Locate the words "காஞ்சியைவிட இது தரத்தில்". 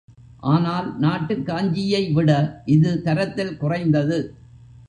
1.45-3.57